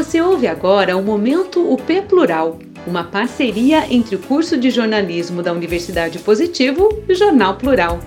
Você 0.00 0.18
ouve 0.18 0.46
agora 0.46 0.96
o 0.96 1.02
Momento 1.02 1.60
UP 1.70 2.00
Plural, 2.08 2.58
uma 2.86 3.04
parceria 3.04 3.86
entre 3.92 4.16
o 4.16 4.18
curso 4.18 4.56
de 4.56 4.70
jornalismo 4.70 5.42
da 5.42 5.52
Universidade 5.52 6.18
Positivo 6.20 6.88
e 7.06 7.12
o 7.12 7.14
Jornal 7.14 7.58
Plural. 7.58 8.00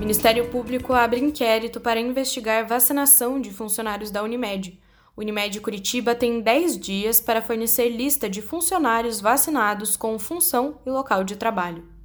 Ministério 0.00 0.48
Público 0.48 0.94
abre 0.94 1.20
inquérito 1.20 1.78
para 1.78 2.00
investigar 2.00 2.66
vacinação 2.66 3.38
de 3.38 3.50
funcionários 3.50 4.10
da 4.10 4.22
Unimed. 4.22 4.80
Unimed 5.14 5.60
Curitiba 5.60 6.14
tem 6.14 6.40
10 6.40 6.78
dias 6.78 7.20
para 7.20 7.42
fornecer 7.42 7.90
lista 7.90 8.30
de 8.30 8.40
funcionários 8.40 9.20
vacinados 9.20 9.94
com 9.94 10.18
função 10.18 10.78
e 10.86 10.90
local 10.90 11.22
de 11.22 11.36
trabalho. 11.36 11.95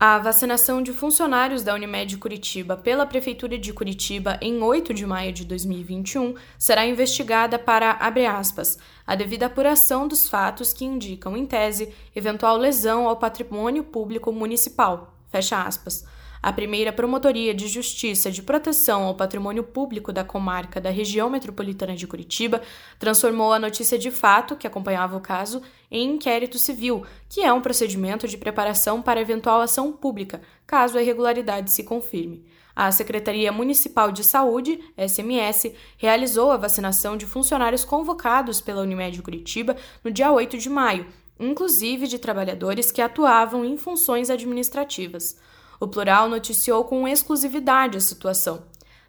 A 0.00 0.16
vacinação 0.20 0.80
de 0.80 0.92
funcionários 0.92 1.64
da 1.64 1.74
Unimed 1.74 2.18
Curitiba 2.18 2.76
pela 2.76 3.04
Prefeitura 3.04 3.58
de 3.58 3.72
Curitiba 3.72 4.38
em 4.40 4.62
8 4.62 4.94
de 4.94 5.04
maio 5.04 5.32
de 5.32 5.44
2021 5.44 6.36
será 6.56 6.86
investigada 6.86 7.58
para, 7.58 7.90
abre 7.90 8.24
aspas, 8.24 8.78
a 9.04 9.16
devida 9.16 9.46
apuração 9.46 10.06
dos 10.06 10.28
fatos 10.28 10.72
que 10.72 10.84
indicam, 10.84 11.36
em 11.36 11.44
tese, 11.44 11.92
eventual 12.14 12.56
lesão 12.56 13.08
ao 13.08 13.16
patrimônio 13.16 13.82
público 13.82 14.30
municipal, 14.30 15.18
fecha 15.32 15.60
aspas 15.60 16.04
a 16.42 16.52
primeira 16.52 16.92
Promotoria 16.92 17.52
de 17.52 17.66
Justiça 17.68 18.30
de 18.30 18.42
Proteção 18.42 19.04
ao 19.04 19.14
Patrimônio 19.14 19.64
Público 19.64 20.12
da 20.12 20.24
comarca 20.24 20.80
da 20.80 20.90
região 20.90 21.28
metropolitana 21.28 21.96
de 21.96 22.06
Curitiba 22.06 22.62
transformou 22.98 23.52
a 23.52 23.58
notícia 23.58 23.98
de 23.98 24.10
fato, 24.10 24.56
que 24.56 24.66
acompanhava 24.66 25.16
o 25.16 25.20
caso, 25.20 25.62
em 25.90 26.10
inquérito 26.10 26.58
civil, 26.58 27.04
que 27.28 27.42
é 27.42 27.52
um 27.52 27.60
procedimento 27.60 28.28
de 28.28 28.36
preparação 28.36 29.02
para 29.02 29.20
eventual 29.20 29.60
ação 29.60 29.92
pública, 29.92 30.40
caso 30.66 30.98
a 30.98 31.02
irregularidade 31.02 31.72
se 31.72 31.82
confirme. 31.82 32.44
A 32.74 32.92
Secretaria 32.92 33.50
Municipal 33.50 34.12
de 34.12 34.22
Saúde, 34.22 34.78
SMS, 34.96 35.72
realizou 35.96 36.52
a 36.52 36.56
vacinação 36.56 37.16
de 37.16 37.26
funcionários 37.26 37.84
convocados 37.84 38.60
pela 38.60 38.82
Unimed 38.82 39.20
Curitiba 39.20 39.76
no 40.04 40.12
dia 40.12 40.30
8 40.30 40.56
de 40.56 40.70
maio, 40.70 41.06
inclusive 41.40 42.06
de 42.06 42.20
trabalhadores 42.20 42.92
que 42.92 43.02
atuavam 43.02 43.64
em 43.64 43.76
funções 43.76 44.30
administrativas. 44.30 45.36
O 45.80 45.86
plural 45.86 46.28
noticiou 46.28 46.84
com 46.84 47.06
exclusividade 47.06 47.96
a 47.96 48.00
situação. 48.00 48.62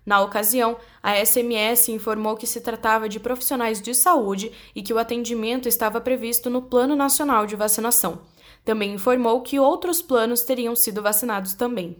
Na 0.06 0.22
ocasião, 0.22 0.78
a 1.03 1.23
SMS 1.23 1.89
informou 1.89 2.36
que 2.36 2.48
se 2.48 2.62
tratava 2.62 3.08
de 3.08 3.20
profissionais 3.20 3.81
de 3.81 3.94
saúde 3.94 4.52
e 4.75 4.81
que 4.81 4.94
o 4.94 4.97
atendimento 4.97 5.67
estava 5.67 6.02
previsto 6.02 6.50
no 6.50 6.64
Plano 6.64 6.95
Nacional 6.95 7.45
de 7.45 7.56
Vacinação. 7.56 8.22
Também 8.66 8.94
informou 8.94 9.42
que 9.42 9.59
outros 9.59 10.02
planos 10.02 10.42
teriam 10.42 10.75
sido 10.75 11.02
vacinados 11.02 11.53
também. 11.53 11.97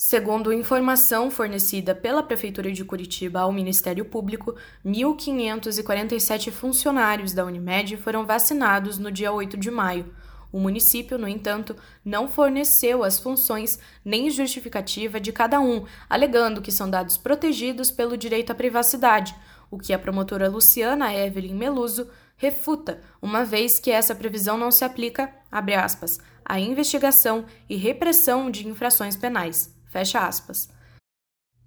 Segundo 0.00 0.52
informação 0.52 1.28
fornecida 1.28 1.92
pela 1.92 2.22
Prefeitura 2.22 2.70
de 2.70 2.84
Curitiba 2.84 3.40
ao 3.40 3.50
Ministério 3.50 4.04
Público, 4.04 4.54
1.547 4.86 6.52
funcionários 6.52 7.32
da 7.32 7.44
Unimed 7.44 7.96
foram 7.96 8.24
vacinados 8.24 8.96
no 8.96 9.10
dia 9.10 9.32
8 9.32 9.56
de 9.56 9.72
maio, 9.72 10.14
o 10.52 10.58
município, 10.58 11.18
no 11.18 11.28
entanto, 11.28 11.76
não 12.04 12.28
forneceu 12.28 13.04
as 13.04 13.18
funções 13.18 13.78
nem 14.04 14.30
justificativa 14.30 15.20
de 15.20 15.32
cada 15.32 15.60
um, 15.60 15.84
alegando 16.08 16.62
que 16.62 16.72
são 16.72 16.88
dados 16.88 17.16
protegidos 17.16 17.90
pelo 17.90 18.16
direito 18.16 18.50
à 18.50 18.54
privacidade, 18.54 19.34
o 19.70 19.78
que 19.78 19.92
a 19.92 19.98
promotora 19.98 20.48
Luciana 20.48 21.14
Evelyn 21.14 21.54
Meluso 21.54 22.08
refuta, 22.36 23.00
uma 23.20 23.44
vez 23.44 23.78
que 23.78 23.90
essa 23.90 24.14
previsão 24.14 24.56
não 24.56 24.70
se 24.70 24.84
aplica, 24.84 25.30
abre 25.50 25.74
aspas, 25.74 26.18
à 26.44 26.58
investigação 26.58 27.44
e 27.68 27.76
repressão 27.76 28.50
de 28.50 28.66
infrações 28.66 29.16
penais, 29.16 29.74
fecha 29.86 30.20
aspas. 30.20 30.70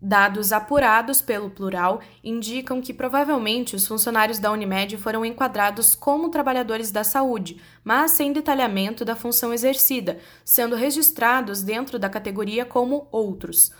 Dados 0.03 0.51
apurados 0.51 1.21
pelo 1.21 1.51
plural 1.51 2.01
indicam 2.23 2.81
que 2.81 2.91
provavelmente 2.91 3.75
os 3.75 3.85
funcionários 3.85 4.39
da 4.39 4.51
Unimed 4.51 4.97
foram 4.97 5.23
enquadrados 5.23 5.93
como 5.93 6.29
trabalhadores 6.29 6.91
da 6.91 7.03
saúde, 7.03 7.61
mas 7.83 8.09
sem 8.09 8.33
detalhamento 8.33 9.05
da 9.05 9.15
função 9.15 9.53
exercida, 9.53 10.17
sendo 10.43 10.75
registrados 10.75 11.61
dentro 11.61 11.99
da 11.99 12.09
categoria 12.09 12.65
como 12.65 13.07
outros. 13.11 13.71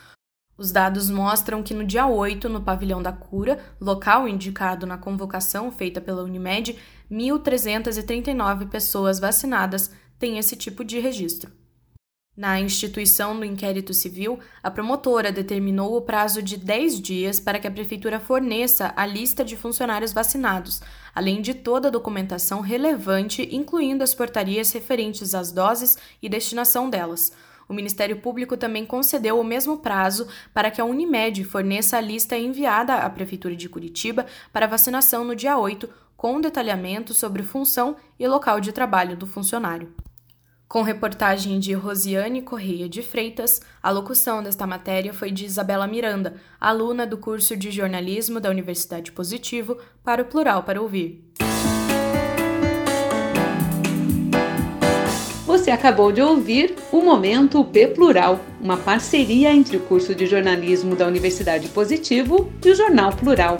Os 0.55 0.71
dados 0.71 1.09
mostram 1.09 1.63
que 1.63 1.73
no 1.73 1.83
dia 1.83 2.05
8, 2.05 2.47
no 2.47 2.61
Pavilhão 2.61 3.01
da 3.01 3.11
Cura, 3.11 3.57
local 3.79 4.27
indicado 4.27 4.85
na 4.85 4.99
convocação 4.99 5.71
feita 5.71 5.99
pela 5.99 6.21
Unimed, 6.21 6.77
1.339 7.11 8.69
pessoas 8.69 9.19
vacinadas 9.19 9.89
têm 10.19 10.37
esse 10.37 10.55
tipo 10.55 10.85
de 10.85 10.99
registro. 10.99 11.60
Na 12.35 12.61
instituição 12.61 13.37
do 13.37 13.43
inquérito 13.43 13.93
civil, 13.93 14.39
a 14.63 14.71
promotora 14.71 15.33
determinou 15.33 15.97
o 15.97 16.01
prazo 16.01 16.41
de 16.41 16.55
10 16.55 17.01
dias 17.01 17.41
para 17.41 17.59
que 17.59 17.67
a 17.67 17.71
prefeitura 17.71 18.21
forneça 18.21 18.93
a 18.95 19.05
lista 19.05 19.43
de 19.43 19.57
funcionários 19.57 20.13
vacinados, 20.13 20.81
além 21.13 21.41
de 21.41 21.53
toda 21.53 21.89
a 21.89 21.91
documentação 21.91 22.61
relevante, 22.61 23.53
incluindo 23.53 24.01
as 24.01 24.13
portarias 24.13 24.71
referentes 24.71 25.35
às 25.35 25.51
doses 25.51 25.97
e 26.21 26.29
destinação 26.29 26.89
delas. 26.89 27.33
O 27.67 27.73
Ministério 27.73 28.21
Público 28.21 28.55
também 28.55 28.85
concedeu 28.85 29.37
o 29.37 29.43
mesmo 29.43 29.79
prazo 29.79 30.25
para 30.53 30.71
que 30.71 30.79
a 30.79 30.85
Unimed 30.85 31.43
forneça 31.43 31.97
a 31.97 32.01
lista 32.01 32.37
enviada 32.37 32.95
à 32.95 33.09
Prefeitura 33.09 33.57
de 33.57 33.67
Curitiba 33.67 34.25
para 34.53 34.67
vacinação 34.67 35.25
no 35.25 35.35
dia 35.35 35.57
8, 35.57 35.89
com 36.15 36.39
detalhamento 36.39 37.13
sobre 37.13 37.43
função 37.43 37.97
e 38.17 38.25
local 38.25 38.61
de 38.61 38.71
trabalho 38.71 39.17
do 39.17 39.27
funcionário. 39.27 39.93
Com 40.71 40.83
reportagem 40.83 41.59
de 41.59 41.73
Rosiane 41.73 42.41
Correia 42.41 42.87
de 42.87 43.01
Freitas, 43.01 43.59
a 43.83 43.91
locução 43.91 44.41
desta 44.41 44.65
matéria 44.65 45.13
foi 45.13 45.29
de 45.29 45.43
Isabela 45.43 45.85
Miranda, 45.85 46.35
aluna 46.61 47.05
do 47.05 47.17
curso 47.17 47.57
de 47.57 47.69
jornalismo 47.69 48.39
da 48.39 48.49
Universidade 48.49 49.11
Positivo, 49.11 49.77
para 50.01 50.21
o 50.21 50.25
Plural 50.25 50.63
para 50.63 50.81
Ouvir. 50.81 51.25
Você 55.45 55.71
acabou 55.71 56.09
de 56.09 56.21
ouvir 56.21 56.73
o 56.89 57.01
Momento 57.01 57.65
P 57.65 57.87
Plural, 57.87 58.39
uma 58.61 58.77
parceria 58.77 59.51
entre 59.51 59.75
o 59.75 59.81
curso 59.81 60.15
de 60.15 60.25
jornalismo 60.25 60.95
da 60.95 61.05
Universidade 61.05 61.67
Positivo 61.67 62.49
e 62.63 62.69
o 62.69 62.75
Jornal 62.75 63.11
Plural. 63.11 63.57